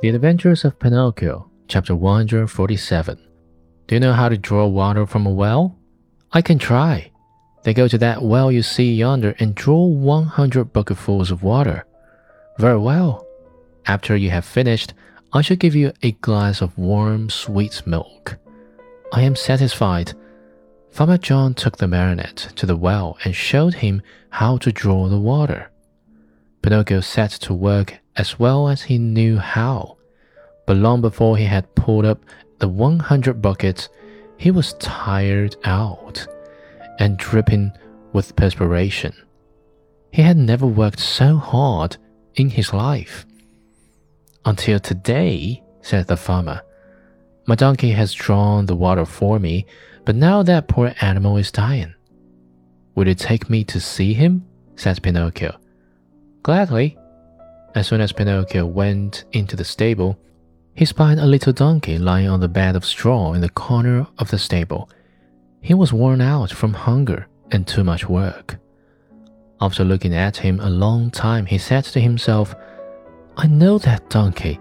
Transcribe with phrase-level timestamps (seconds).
[0.00, 3.18] The Adventures of Pinocchio, Chapter 147.
[3.86, 5.76] Do you know how to draw water from a well?
[6.32, 7.10] I can try.
[7.64, 11.84] Then go to that well you see yonder and draw 100 bucketfuls of water.
[12.56, 13.26] Very well.
[13.84, 14.94] After you have finished,
[15.34, 18.38] I shall give you a glass of warm, sweet milk.
[19.12, 20.14] I am satisfied.
[20.90, 25.20] Farmer John took the marionette to the well and showed him how to draw the
[25.20, 25.70] water.
[26.62, 29.96] Pinocchio set to work as well as he knew how.
[30.66, 32.22] But long before he had pulled up
[32.58, 33.88] the 100 buckets,
[34.36, 36.26] he was tired out
[36.98, 37.72] and dripping
[38.12, 39.14] with perspiration.
[40.12, 41.96] He had never worked so hard
[42.34, 43.26] in his life.
[44.44, 46.62] Until today, said the farmer.
[47.46, 49.66] My donkey has drawn the water for me,
[50.04, 51.94] but now that poor animal is dying.
[52.94, 54.46] Will you take me to see him?
[54.76, 55.59] said Pinocchio.
[56.42, 56.96] Gladly.
[57.74, 60.18] As soon as Pinocchio went into the stable,
[60.74, 64.30] he spied a little donkey lying on the bed of straw in the corner of
[64.30, 64.88] the stable.
[65.60, 68.56] He was worn out from hunger and too much work.
[69.60, 72.54] After looking at him a long time, he said to himself,
[73.36, 74.58] I know that donkey.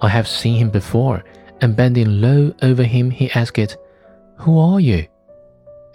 [0.00, 1.24] I have seen him before,
[1.60, 3.76] and bending low over him, he asked, it,
[4.38, 5.08] Who are you?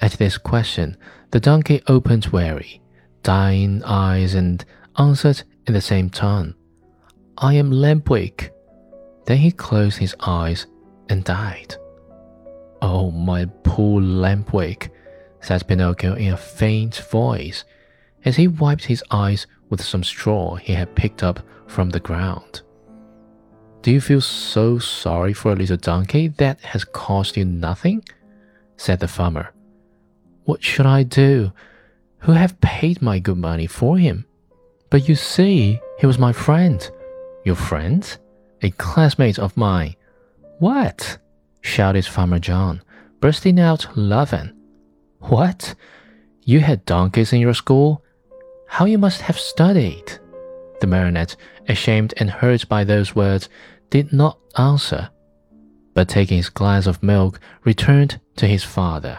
[0.01, 0.97] At this question,
[1.31, 2.81] the donkey opened wary,
[3.23, 4.65] dying eyes and
[4.97, 6.55] answered in the same tone,
[7.37, 8.51] I am Lampwick.
[9.25, 10.67] Then he closed his eyes
[11.09, 11.75] and died.
[12.81, 14.89] Oh, my poor Lampwick,
[15.41, 17.63] said Pinocchio in a faint voice,
[18.25, 22.61] as he wiped his eyes with some straw he had picked up from the ground.
[23.81, 28.03] Do you feel so sorry for a little donkey that has cost you nothing?
[28.77, 29.53] said the farmer.
[30.45, 31.51] What should I do,
[32.19, 34.25] who have paid my good money for him?
[34.93, 36.87] But you see, he was my friend.
[37.43, 38.05] Your friend?
[38.61, 39.95] A classmate of mine.
[40.59, 41.17] What?
[41.61, 42.79] shouted Farmer John,
[43.19, 44.53] bursting out laughing.
[45.17, 45.73] What?
[46.43, 48.03] You had donkeys in your school?
[48.67, 50.19] How you must have studied!
[50.79, 53.49] The marionette, ashamed and hurt by those words,
[53.89, 55.09] did not answer,
[55.95, 59.17] but taking his glass of milk, returned to his father.